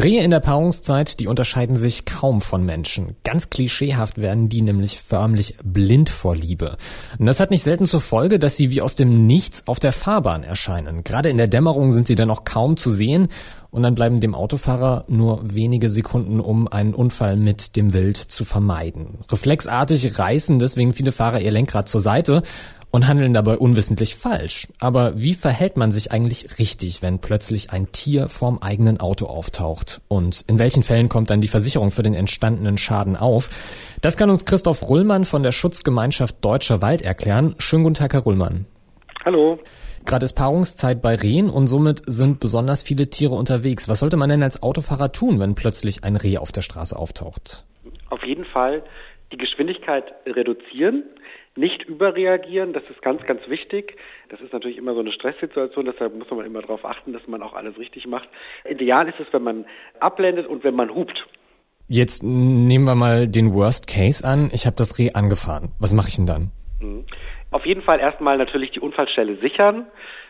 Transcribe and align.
Rehe 0.00 0.22
in 0.22 0.30
der 0.30 0.38
Paarungszeit, 0.38 1.18
die 1.18 1.26
unterscheiden 1.26 1.74
sich 1.74 2.04
kaum 2.04 2.40
von 2.40 2.64
Menschen. 2.64 3.16
Ganz 3.24 3.50
klischeehaft 3.50 4.18
werden 4.18 4.48
die 4.48 4.62
nämlich 4.62 5.00
förmlich 5.00 5.56
blind 5.64 6.08
vor 6.08 6.36
Liebe. 6.36 6.76
Und 7.18 7.26
das 7.26 7.40
hat 7.40 7.50
nicht 7.50 7.64
selten 7.64 7.84
zur 7.84 8.00
Folge, 8.00 8.38
dass 8.38 8.56
sie 8.56 8.70
wie 8.70 8.80
aus 8.80 8.94
dem 8.94 9.26
Nichts 9.26 9.66
auf 9.66 9.80
der 9.80 9.90
Fahrbahn 9.90 10.44
erscheinen. 10.44 11.02
Gerade 11.02 11.30
in 11.30 11.36
der 11.36 11.48
Dämmerung 11.48 11.90
sind 11.90 12.06
sie 12.06 12.14
dann 12.14 12.30
auch 12.30 12.44
kaum 12.44 12.76
zu 12.76 12.90
sehen 12.90 13.26
und 13.70 13.82
dann 13.82 13.96
bleiben 13.96 14.20
dem 14.20 14.36
Autofahrer 14.36 15.04
nur 15.08 15.40
wenige 15.42 15.90
Sekunden, 15.90 16.38
um 16.38 16.68
einen 16.68 16.94
Unfall 16.94 17.36
mit 17.36 17.74
dem 17.74 17.92
Wild 17.92 18.16
zu 18.16 18.44
vermeiden. 18.44 19.18
Reflexartig 19.28 20.16
reißen 20.16 20.60
deswegen 20.60 20.92
viele 20.92 21.10
Fahrer 21.10 21.40
ihr 21.40 21.50
Lenkrad 21.50 21.88
zur 21.88 22.00
Seite 22.00 22.44
und 22.90 23.06
handeln 23.06 23.34
dabei 23.34 23.58
unwissentlich 23.58 24.14
falsch. 24.14 24.68
Aber 24.80 25.20
wie 25.20 25.34
verhält 25.34 25.76
man 25.76 25.90
sich 25.90 26.12
eigentlich 26.12 26.58
richtig, 26.58 27.02
wenn 27.02 27.18
plötzlich 27.18 27.70
ein 27.70 27.92
Tier 27.92 28.28
vorm 28.28 28.58
eigenen 28.58 29.00
Auto 29.00 29.26
auftaucht? 29.26 30.00
Und 30.08 30.44
in 30.46 30.58
welchen 30.58 30.82
Fällen 30.82 31.08
kommt 31.08 31.30
dann 31.30 31.40
die 31.40 31.48
Versicherung 31.48 31.90
für 31.90 32.02
den 32.02 32.14
entstandenen 32.14 32.78
Schaden 32.78 33.16
auf? 33.16 33.48
Das 34.00 34.16
kann 34.16 34.30
uns 34.30 34.44
Christoph 34.44 34.88
Rullmann 34.88 35.24
von 35.24 35.42
der 35.42 35.52
Schutzgemeinschaft 35.52 36.36
Deutscher 36.44 36.80
Wald 36.80 37.02
erklären. 37.02 37.54
Schönen 37.58 37.84
guten 37.84 37.94
Tag, 37.94 38.14
Herr 38.14 38.20
Rullmann. 38.20 38.66
Hallo. 39.24 39.58
Gerade 40.06 40.24
ist 40.24 40.34
Paarungszeit 40.34 41.02
bei 41.02 41.16
Rehen 41.16 41.50
und 41.50 41.66
somit 41.66 42.02
sind 42.06 42.40
besonders 42.40 42.82
viele 42.82 43.10
Tiere 43.10 43.34
unterwegs. 43.34 43.88
Was 43.88 43.98
sollte 43.98 44.16
man 44.16 44.30
denn 44.30 44.42
als 44.42 44.62
Autofahrer 44.62 45.12
tun, 45.12 45.38
wenn 45.38 45.54
plötzlich 45.54 46.02
ein 46.04 46.16
Reh 46.16 46.38
auf 46.38 46.50
der 46.50 46.62
Straße 46.62 46.96
auftaucht? 46.96 47.66
Auf 48.08 48.24
jeden 48.24 48.46
Fall 48.46 48.82
die 49.32 49.36
Geschwindigkeit 49.36 50.04
reduzieren, 50.24 51.04
nicht 51.58 51.82
überreagieren, 51.82 52.72
das 52.72 52.84
ist 52.88 53.02
ganz, 53.02 53.22
ganz 53.26 53.40
wichtig. 53.48 53.96
Das 54.28 54.40
ist 54.40 54.52
natürlich 54.52 54.78
immer 54.78 54.94
so 54.94 55.00
eine 55.00 55.12
Stresssituation, 55.12 55.84
deshalb 55.84 56.14
muss 56.16 56.30
man 56.30 56.46
immer 56.46 56.62
darauf 56.62 56.84
achten, 56.84 57.12
dass 57.12 57.26
man 57.26 57.42
auch 57.42 57.54
alles 57.54 57.76
richtig 57.78 58.06
macht. 58.06 58.28
Ideal 58.68 59.08
ist 59.08 59.20
es, 59.20 59.26
wenn 59.32 59.42
man 59.42 59.66
abblendet 60.00 60.46
und 60.46 60.64
wenn 60.64 60.74
man 60.74 60.94
hupt. 60.94 61.26
Jetzt 61.88 62.22
nehmen 62.22 62.84
wir 62.84 62.94
mal 62.94 63.28
den 63.28 63.54
Worst 63.54 63.86
Case 63.86 64.26
an. 64.26 64.50
Ich 64.52 64.66
habe 64.66 64.76
das 64.76 64.98
Reh 64.98 65.12
angefahren. 65.12 65.72
Was 65.78 65.92
mache 65.94 66.08
ich 66.08 66.16
denn 66.16 66.26
dann? 66.26 66.50
Mhm. 66.80 67.04
Auf 67.50 67.64
jeden 67.64 67.80
Fall 67.80 67.98
erstmal 67.98 68.36
natürlich 68.36 68.72
die 68.72 68.80
Unfallstelle 68.80 69.36
sichern. 69.36 69.86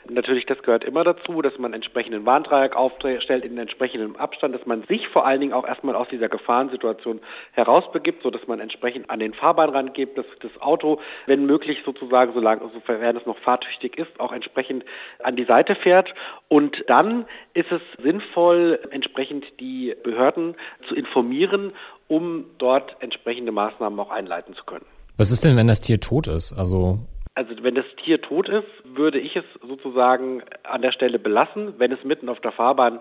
Natürlich, 0.08 0.46
das 0.46 0.62
gehört 0.62 0.84
immer 0.84 1.02
dazu, 1.02 1.42
dass 1.42 1.58
man 1.58 1.72
entsprechenden 1.72 2.24
Warndreieck 2.24 2.76
aufstellt 2.76 3.44
in 3.44 3.58
entsprechendem 3.58 4.14
Abstand, 4.14 4.54
dass 4.54 4.64
man 4.66 4.84
sich 4.84 5.08
vor 5.08 5.26
allen 5.26 5.40
Dingen 5.40 5.52
auch 5.52 5.66
erstmal 5.66 5.96
aus 5.96 6.06
dieser 6.08 6.28
Gefahrensituation 6.28 7.20
herausbegibt, 7.52 8.22
so 8.22 8.30
dass 8.30 8.46
man 8.46 8.60
entsprechend 8.60 9.10
an 9.10 9.18
den 9.18 9.34
Fahrbahn 9.34 9.70
rangeht, 9.70 10.16
dass 10.16 10.26
das 10.40 10.52
Auto, 10.60 11.00
wenn 11.26 11.44
möglich 11.44 11.82
sozusagen, 11.84 12.32
solange, 12.34 12.70
sofern 12.72 13.16
es 13.16 13.26
noch 13.26 13.38
fahrtüchtig 13.38 13.98
ist, 13.98 14.20
auch 14.20 14.32
entsprechend 14.32 14.84
an 15.20 15.34
die 15.34 15.44
Seite 15.44 15.74
fährt. 15.74 16.14
Und 16.46 16.84
dann 16.86 17.26
ist 17.52 17.72
es 17.72 17.82
sinnvoll, 18.00 18.78
entsprechend 18.90 19.44
die 19.58 19.92
Behörden 20.04 20.54
zu 20.86 20.94
informieren, 20.94 21.72
um 22.06 22.46
dort 22.58 22.96
entsprechende 23.00 23.50
Maßnahmen 23.50 23.98
auch 23.98 24.10
einleiten 24.10 24.54
zu 24.54 24.64
können. 24.64 24.86
Was 25.18 25.32
ist 25.32 25.44
denn, 25.44 25.56
wenn 25.56 25.66
das 25.66 25.80
Tier 25.80 26.00
tot 26.00 26.28
ist? 26.28 26.52
Also 26.52 27.00
also 27.34 27.52
wenn 27.62 27.76
das 27.76 27.84
Tier 28.04 28.20
tot 28.20 28.48
ist, 28.48 28.66
würde 28.84 29.20
ich 29.20 29.36
es 29.36 29.44
sozusagen 29.66 30.42
an 30.64 30.82
der 30.82 30.90
Stelle 30.90 31.20
belassen. 31.20 31.74
Wenn 31.78 31.92
es 31.92 32.02
mitten 32.02 32.28
auf 32.28 32.40
der 32.40 32.50
Fahrbahn 32.50 32.98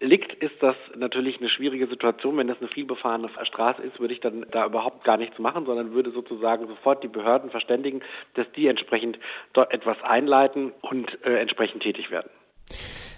liegt, 0.00 0.32
ist 0.42 0.54
das 0.60 0.74
natürlich 0.96 1.38
eine 1.38 1.48
schwierige 1.48 1.86
Situation. 1.86 2.36
Wenn 2.36 2.48
das 2.48 2.58
eine 2.58 2.68
vielbefahrene 2.68 3.28
Straße 3.42 3.82
ist, 3.82 4.00
würde 4.00 4.14
ich 4.14 4.20
dann 4.20 4.44
da 4.50 4.66
überhaupt 4.66 5.04
gar 5.04 5.16
nichts 5.16 5.38
machen, 5.38 5.66
sondern 5.66 5.92
würde 5.92 6.10
sozusagen 6.10 6.66
sofort 6.66 7.04
die 7.04 7.08
Behörden 7.08 7.50
verständigen, 7.50 8.00
dass 8.34 8.46
die 8.56 8.66
entsprechend 8.66 9.20
dort 9.52 9.72
etwas 9.72 9.96
einleiten 10.02 10.72
und 10.82 11.18
äh, 11.24 11.36
entsprechend 11.38 11.82
tätig 11.82 12.10
werden. 12.10 12.30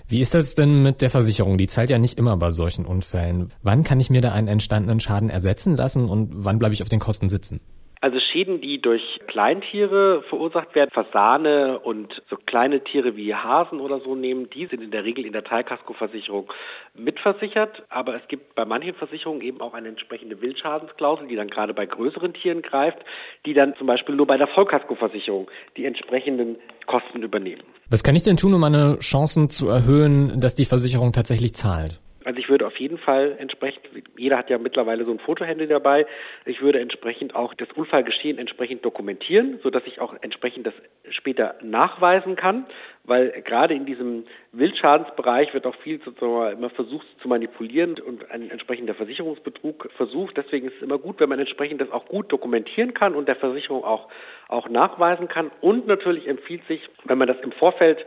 Wie 0.07 0.21
ist 0.21 0.35
das 0.35 0.55
denn 0.55 0.83
mit 0.83 1.01
der 1.03 1.11
Versicherung? 1.11 1.59
Die 1.59 1.67
zahlt 1.67 1.89
ja 1.89 1.99
nicht 1.99 2.19
immer 2.19 2.37
bei 2.37 2.51
solchen 2.51 2.85
Unfällen. 2.85 3.53
Wann 3.63 3.85
kann 3.85 4.01
ich 4.01 4.11
mir 4.11 4.21
da 4.21 4.33
einen 4.33 4.49
entstandenen 4.49 5.01
Schaden 5.01 5.31
ersetzen 5.31 5.77
lassen 5.77 6.09
und 6.09 6.31
wann 6.33 6.59
bleibe 6.59 6.75
ich 6.75 6.83
auf 6.83 6.89
den 6.89 7.01
Kosten 7.01 7.29
sitzen? 7.29 7.61
Also 8.01 8.21
Schäden, 8.21 8.61
die 8.61 8.81
durch 8.81 9.03
Kleintiere 9.27 10.23
verursacht 10.29 10.75
werden, 10.75 10.91
Fasane 10.93 11.81
und 11.81 12.23
so 12.31 12.37
kleine 12.37 12.85
Tiere 12.85 13.17
wie 13.17 13.35
Hasen 13.35 13.81
oder 13.81 14.01
so 14.01 14.15
nehmen, 14.15 14.49
die 14.51 14.67
sind 14.67 14.83
in 14.83 14.91
der 14.91 15.05
Regel 15.05 15.27
in 15.27 15.33
der 15.33 15.43
Teilkaskoversicherung 15.43 16.53
mitversichert. 16.95 17.83
Aber 17.89 18.15
es 18.15 18.27
gibt 18.29 18.55
bei 18.55 18.65
manchen 18.65 18.95
Versicherungen 18.95 19.43
eben 19.43 19.61
auch 19.61 19.75
eine 19.75 19.89
entsprechende 19.89 20.41
Wildschadensklausel, 20.41 21.27
die 21.27 21.37
dann 21.37 21.51
gerade 21.51 21.75
bei 21.75 21.87
größeren 21.87 22.35
Tieren 22.35 22.63
greift, 22.63 22.99
die 23.47 23.55
dann 23.55 23.75
zum 23.77 23.89
Beispiel 23.89 24.15
nur 24.15 24.27
bei 24.27 24.37
der 24.37 24.49
Vollkaskoversicherung 24.49 25.51
die 25.77 25.85
entsprechenden 25.85 26.57
Kosten 26.87 27.23
übernehmen. 27.23 27.63
Was 27.91 28.05
kann 28.05 28.15
ich 28.15 28.23
denn 28.23 28.37
tun, 28.37 28.55
um 28.55 28.61
meine 28.61 28.99
Chancen 29.01 29.51
zu 29.51 29.69
erhöhen, 29.69 30.41
dass 30.41 30.55
die 30.55 30.67
Versicherung 30.67 31.13
tatsächlich 31.13 31.55
zahlt? 31.55 32.01
Also 32.29 32.41
ich 32.41 32.51
würde 32.51 32.67
auf 32.67 32.77
jeden 32.77 32.99
Fall 32.99 33.37
entsprechend, 33.39 33.89
jeder 34.19 34.37
hat 34.37 34.51
ja 34.51 34.59
mittlerweile 34.59 35.07
so 35.07 35.11
ein 35.11 35.19
Fotohandy 35.19 35.67
dabei, 35.67 36.05
ich 36.45 36.61
würde 36.61 36.79
entsprechend 36.79 37.35
auch 37.35 37.55
das 37.55 37.69
Unfallgeschehen 37.75 38.37
entsprechend 38.37 38.85
dokumentieren, 38.85 39.61
sodass 39.63 39.83
ich 39.87 39.99
auch 39.99 40.15
entsprechend 40.21 40.67
das 40.67 40.75
später 41.09 41.55
nachweisen 41.63 42.37
kann, 42.37 42.67
weil 43.05 43.31
gerade 43.41 43.73
in 43.73 43.87
diesem 43.87 44.25
Wildschadensbereich 44.53 45.55
wird 45.55 45.67
auch 45.67 45.75
viel 45.77 46.03
sozusagen 46.05 46.59
immer 46.59 46.69
versucht 46.69 47.07
zu 47.23 47.29
manipulieren 47.29 47.99
und 47.99 48.31
ein 48.31 48.51
entsprechender 48.51 48.95
Versicherungsbetrug 48.95 49.89
versucht. 49.97 50.37
Deswegen 50.37 50.67
ist 50.67 50.77
es 50.77 50.83
immer 50.83 50.99
gut, 50.99 51.21
wenn 51.21 51.31
man 51.31 51.39
entsprechend 51.39 51.81
das 51.81 51.91
auch 51.91 52.05
gut 52.09 52.31
dokumentieren 52.31 52.93
kann 52.93 53.15
und 53.15 53.27
der 53.27 53.37
Versicherung 53.37 53.85
auch, 53.85 54.09
auch 54.49 54.69
nachweisen 54.69 55.29
kann. 55.29 55.51
Und 55.63 55.87
natürlich 55.87 56.29
empfiehlt 56.29 56.67
sich, 56.69 56.91
wenn 57.05 57.17
man 57.17 57.27
das 57.27 57.39
im 57.41 57.53
Vorfeld 57.53 58.05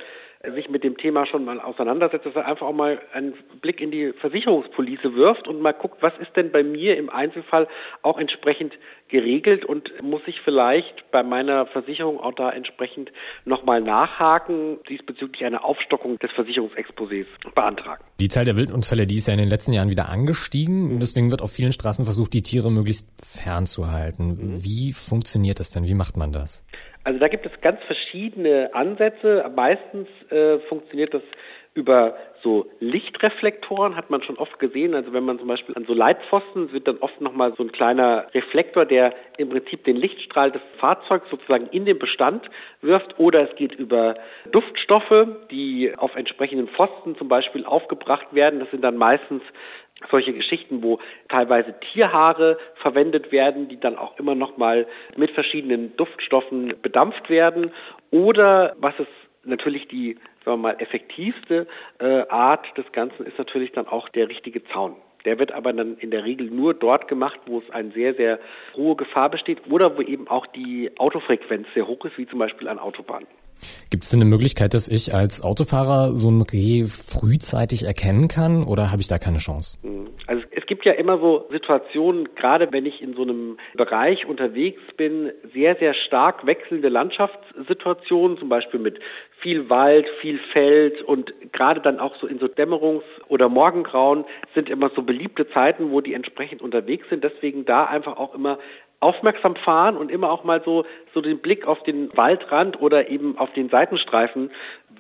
sich 0.56 0.70
mit 0.70 0.84
dem 0.84 0.98
Thema 0.98 1.26
schon 1.26 1.46
mal 1.46 1.60
auseinandersetzt, 1.60 2.26
dass 2.26 2.36
er 2.36 2.48
einfach 2.48 2.66
auch 2.66 2.74
mal 2.74 3.00
einen 3.14 3.34
Blick 3.62 3.80
in 3.80 3.92
die 3.92 4.14
Versicherungspolice 4.14 5.16
wirft 5.16 5.48
und 5.48 5.62
mal 5.62 5.74
guckt, 5.74 6.02
was 6.02 6.14
ist 6.20 6.36
denn 6.36 6.52
bei 6.52 6.64
mir 6.64 6.98
im 6.98 7.10
Einzelfall 7.10 7.68
auch 8.02 8.18
entsprechend 8.18 8.74
geregelt 9.08 9.66
und 9.66 9.92
muss 10.02 10.22
ich 10.26 10.42
vielleicht 10.42 11.12
bei 11.12 11.22
meiner 11.22 11.68
Versicherung 11.68 12.20
auch 12.20 12.34
da 12.34 12.50
entsprechend 12.50 13.12
nochmal 13.46 13.82
nachhaken, 13.82 14.80
diesbezüglich 14.90 15.44
eine 15.46 15.64
Aufstockung 15.64 16.18
des 16.18 16.32
Versicherungsexposés 16.32 17.26
beantragen. 17.54 18.04
Die 18.20 18.30
Zahl 18.30 18.46
der 18.46 18.56
Wildunfälle, 18.56 19.06
die 19.06 19.18
ist 19.18 19.28
ja 19.28 19.34
in 19.34 19.40
den 19.40 19.50
letzten 19.50 19.74
Jahren 19.74 19.90
wieder 19.90 20.10
angestiegen 20.10 20.92
und 20.92 21.00
deswegen 21.02 21.30
wird 21.30 21.42
auf 21.42 21.52
vielen 21.52 21.74
Straßen 21.74 22.06
versucht, 22.06 22.34
die 22.34 22.42
Tiere 22.42 22.72
möglichst 22.72 23.10
fernzuhalten. 23.22 24.28
Mhm. 24.28 24.64
Wie 24.64 24.94
funktioniert 24.94 25.60
das 25.60 25.72
denn? 25.72 25.88
Wie 25.88 25.94
macht 25.94 26.18
man 26.18 26.32
das? 26.32 26.66
Also 27.04 27.20
da 27.20 27.28
gibt 27.28 27.46
es 27.46 27.52
ganz 27.62 27.82
verschiedene 27.84 28.70
Ansätze. 28.74 29.50
Meistens 29.56 30.08
äh, 30.30 30.60
funktioniert 30.70 31.14
das 31.14 31.24
über 31.74 32.16
so 32.44 32.70
Lichtreflektoren 32.80 33.96
hat 33.96 34.10
man 34.10 34.24
schon 34.24 34.38
oft 34.38 34.60
gesehen. 34.60 34.94
Also 34.94 35.14
wenn 35.14 35.24
man 35.24 35.40
zum 35.40 35.48
Beispiel 35.48 35.76
an 35.76 35.86
so 35.86 35.94
Leitpfosten 35.94 36.74
wird 36.74 36.88
dann 36.88 36.98
oft 36.98 37.22
nochmal 37.22 37.54
so 37.56 37.64
ein 37.64 37.72
kleiner 37.72 38.28
Reflektor, 38.34 38.86
der 38.86 39.14
im 39.38 39.50
Prinzip 39.50 39.84
den 39.84 39.96
Lichtstrahl 39.96 40.52
des 40.52 40.62
Fahrzeugs 40.80 41.30
sozusagen 41.30 41.68
in 41.68 41.86
den 41.86 42.00
Bestand 42.00 42.50
wirft. 42.82 43.20
Oder 43.20 43.50
es 43.50 43.56
geht 43.56 43.74
über 43.76 44.16
Duftstoffe, 44.52 45.28
die 45.50 45.94
auf 45.96 46.16
entsprechenden 46.16 46.68
Pfosten 46.68 47.16
zum 47.16 47.28
Beispiel 47.28 47.66
aufgebracht 47.66 48.34
werden. 48.34 48.60
Das 48.60 48.72
sind 48.72 48.84
dann 48.84 48.98
meistens 48.98 49.44
solche 50.10 50.34
Geschichten, 50.34 50.82
wo 50.82 51.00
teilweise 51.30 51.76
Tierhaare 51.94 52.58
verwendet 52.76 53.32
werden, 53.32 53.70
die 53.70 53.80
dann 53.80 53.98
auch 53.98 54.18
immer 54.18 54.36
noch 54.36 54.58
mal 54.58 54.88
mit 55.16 55.32
verschiedenen 55.32 55.96
Duftstoffen 55.96 56.74
bedampft 56.82 57.30
werden. 57.30 57.72
Oder 58.10 58.76
was 58.80 58.96
es 58.98 59.08
natürlich 59.44 59.88
die 59.88 60.18
sagen 60.46 60.62
wir 60.62 60.70
mal, 60.70 60.76
effektivste 60.80 61.68
äh, 62.00 62.28
Art 62.30 62.66
des 62.78 62.92
Ganzen 62.92 63.26
ist 63.26 63.38
natürlich 63.38 63.72
dann 63.72 63.88
auch 63.88 64.10
der 64.10 64.30
richtige 64.30 64.64
Zaun. 64.66 64.96
Der 65.26 65.38
wird 65.38 65.52
aber 65.52 65.72
dann 65.72 65.98
in 65.98 66.10
der 66.10 66.26
Regel 66.26 66.50
nur 66.50 66.74
dort 66.74 67.08
gemacht, 67.08 67.40
wo 67.46 67.60
es 67.60 67.70
eine 67.70 67.92
sehr, 67.92 68.16
sehr 68.16 68.40
hohe 68.76 68.96
Gefahr 68.96 69.30
besteht 69.30 69.70
oder 69.70 69.96
wo 69.96 70.02
eben 70.02 70.28
auch 70.28 70.48
die 70.48 70.92
Autofrequenz 70.98 71.68
sehr 71.76 71.88
hoch 71.88 72.04
ist, 72.06 72.18
wie 72.18 72.28
zum 72.28 72.40
Beispiel 72.40 72.68
an 72.68 72.80
Autobahnen. 72.80 73.28
Gibt 73.92 74.04
es 74.04 74.10
denn 74.10 74.22
eine 74.22 74.30
Möglichkeit, 74.30 74.74
dass 74.74 74.88
ich 74.88 75.14
als 75.14 75.42
Autofahrer 75.42 76.16
so 76.16 76.32
ein 76.32 76.42
Reh 76.42 76.86
frühzeitig 76.86 77.84
erkennen 77.84 78.28
kann 78.28 78.64
oder 78.64 78.92
habe 78.92 79.02
ich 79.02 79.08
da 79.08 79.20
keine 79.20 79.38
Chance? 79.38 79.78
Es 80.72 80.78
gibt 80.78 80.86
ja 80.86 80.94
immer 80.94 81.18
so 81.18 81.50
Situationen, 81.52 82.34
gerade 82.34 82.72
wenn 82.72 82.86
ich 82.86 83.02
in 83.02 83.14
so 83.14 83.24
einem 83.24 83.58
Bereich 83.74 84.26
unterwegs 84.26 84.82
bin, 84.96 85.34
sehr, 85.54 85.76
sehr 85.76 85.94
stark 85.94 86.46
wechselnde 86.46 86.88
Landschaftssituationen, 86.88 88.38
zum 88.38 88.48
Beispiel 88.48 88.80
mit 88.80 88.98
viel 89.42 89.70
Wald, 89.70 90.08
viel 90.22 90.40
Feld 90.54 91.02
und 91.02 91.34
gerade 91.52 91.82
dann 91.82 92.00
auch 92.00 92.16
so 92.22 92.26
in 92.26 92.40
so 92.40 92.46
Dämmerungs- 92.46 93.04
oder 93.28 93.50
Morgengrauen 93.50 94.24
sind 94.56 94.70
immer 94.70 94.90
so 94.96 95.02
beliebte 95.02 95.50
Zeiten, 95.50 95.92
wo 95.92 96.00
die 96.00 96.14
entsprechend 96.14 96.62
unterwegs 96.62 97.10
sind. 97.10 97.22
Deswegen 97.22 97.66
da 97.66 97.84
einfach 97.84 98.16
auch 98.16 98.34
immer 98.34 98.58
aufmerksam 99.02 99.56
fahren 99.56 99.98
und 99.98 100.10
immer 100.10 100.32
auch 100.32 100.44
mal 100.44 100.62
so, 100.64 100.86
so 101.14 101.22
den 101.22 101.40
Blick 101.40 101.68
auf 101.68 101.84
den 101.84 102.16
Waldrand 102.16 102.80
oder 102.80 103.10
eben 103.10 103.38
auf 103.38 103.52
den 103.54 103.68
Seitenstreifen 103.70 104.52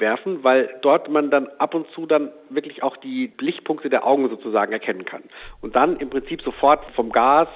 werfen, 0.01 0.43
weil 0.43 0.69
dort 0.81 1.09
man 1.09 1.31
dann 1.31 1.47
ab 1.57 1.73
und 1.73 1.87
zu 1.95 2.05
dann 2.05 2.31
wirklich 2.49 2.83
auch 2.83 2.97
die 2.97 3.31
Lichtpunkte 3.39 3.89
der 3.89 4.05
Augen 4.05 4.27
sozusagen 4.29 4.73
erkennen 4.73 5.05
kann. 5.05 5.23
Und 5.61 5.77
dann 5.77 5.95
im 5.97 6.09
Prinzip 6.09 6.41
sofort 6.41 6.83
vom 6.95 7.11
Gas 7.11 7.47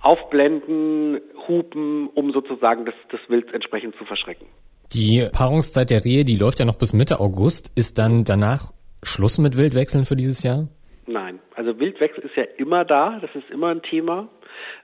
aufblenden, 0.00 1.20
hupen, 1.48 2.08
um 2.08 2.32
sozusagen 2.32 2.84
das, 2.84 2.94
das 3.10 3.20
Wild 3.28 3.52
entsprechend 3.52 3.96
zu 3.96 4.04
verschrecken. 4.04 4.46
Die 4.92 5.28
Paarungszeit 5.32 5.90
der 5.90 6.04
Rehe, 6.04 6.24
die 6.24 6.36
läuft 6.36 6.60
ja 6.60 6.64
noch 6.64 6.76
bis 6.76 6.92
Mitte 6.92 7.18
August. 7.18 7.72
Ist 7.74 7.98
dann 7.98 8.22
danach 8.22 8.72
Schluss 9.02 9.38
mit 9.38 9.56
Wildwechseln 9.56 10.04
für 10.04 10.14
dieses 10.14 10.42
Jahr? 10.42 10.68
Nein, 11.06 11.40
also 11.54 11.78
Wildwechsel 11.78 12.24
ist 12.24 12.36
ja 12.36 12.44
immer 12.56 12.84
da, 12.84 13.18
das 13.20 13.30
ist 13.34 13.50
immer 13.50 13.68
ein 13.68 13.82
Thema. 13.82 14.28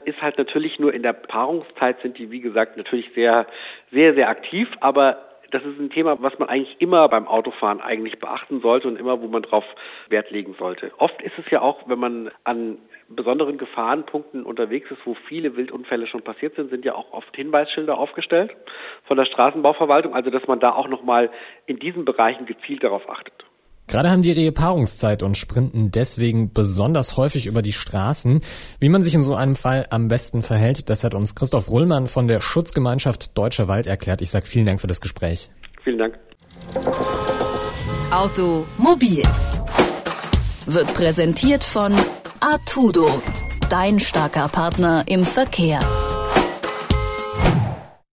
Ist 0.04 0.20
halt 0.20 0.36
natürlich 0.38 0.78
nur 0.78 0.92
in 0.92 1.02
der 1.02 1.12
Paarungszeit 1.12 2.00
sind 2.02 2.18
die, 2.18 2.30
wie 2.30 2.40
gesagt, 2.40 2.76
natürlich 2.76 3.10
sehr, 3.14 3.46
sehr, 3.92 4.14
sehr 4.14 4.28
aktiv, 4.28 4.68
aber 4.80 5.29
das 5.50 5.62
ist 5.64 5.78
ein 5.78 5.90
Thema, 5.90 6.22
was 6.22 6.38
man 6.38 6.48
eigentlich 6.48 6.76
immer 6.80 7.08
beim 7.08 7.26
Autofahren 7.26 7.80
eigentlich 7.80 8.18
beachten 8.18 8.60
sollte 8.60 8.88
und 8.88 8.98
immer, 8.98 9.20
wo 9.20 9.28
man 9.28 9.42
drauf 9.42 9.64
Wert 10.08 10.30
legen 10.30 10.54
sollte. 10.58 10.92
Oft 10.98 11.20
ist 11.22 11.38
es 11.38 11.50
ja 11.50 11.60
auch, 11.60 11.88
wenn 11.88 11.98
man 11.98 12.30
an 12.44 12.78
besonderen 13.08 13.58
Gefahrenpunkten 13.58 14.44
unterwegs 14.44 14.90
ist, 14.90 15.04
wo 15.04 15.14
viele 15.28 15.56
Wildunfälle 15.56 16.06
schon 16.06 16.22
passiert 16.22 16.54
sind, 16.54 16.70
sind 16.70 16.84
ja 16.84 16.94
auch 16.94 17.12
oft 17.12 17.34
Hinweisschilder 17.34 17.98
aufgestellt 17.98 18.54
von 19.04 19.16
der 19.16 19.24
Straßenbauverwaltung, 19.24 20.14
also 20.14 20.30
dass 20.30 20.46
man 20.46 20.60
da 20.60 20.72
auch 20.72 20.88
nochmal 20.88 21.30
in 21.66 21.78
diesen 21.78 22.04
Bereichen 22.04 22.46
gezielt 22.46 22.84
darauf 22.84 23.08
achtet. 23.10 23.44
Gerade 23.90 24.08
haben 24.08 24.22
die 24.22 24.30
Rehe 24.30 24.52
Paarungszeit 24.52 25.24
und 25.24 25.36
sprinten 25.36 25.90
deswegen 25.90 26.52
besonders 26.52 27.16
häufig 27.16 27.46
über 27.46 27.60
die 27.60 27.72
Straßen. 27.72 28.40
Wie 28.78 28.88
man 28.88 29.02
sich 29.02 29.14
in 29.16 29.24
so 29.24 29.34
einem 29.34 29.56
Fall 29.56 29.88
am 29.90 30.06
besten 30.06 30.42
verhält, 30.42 30.88
das 30.88 31.02
hat 31.02 31.12
uns 31.12 31.34
Christoph 31.34 31.68
Rullmann 31.68 32.06
von 32.06 32.28
der 32.28 32.40
Schutzgemeinschaft 32.40 33.36
Deutscher 33.36 33.66
Wald 33.66 33.88
erklärt. 33.88 34.22
Ich 34.22 34.30
sage 34.30 34.46
vielen 34.46 34.66
Dank 34.66 34.80
für 34.80 34.86
das 34.86 35.00
Gespräch. 35.00 35.50
Vielen 35.82 35.98
Dank. 35.98 36.18
Automobil 38.12 39.24
wird 40.66 40.94
präsentiert 40.94 41.64
von 41.64 41.92
Artudo, 42.38 43.20
dein 43.70 43.98
starker 43.98 44.46
Partner 44.48 45.02
im 45.06 45.24
Verkehr. 45.24 45.80